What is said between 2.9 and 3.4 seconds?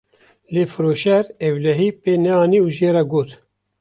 re got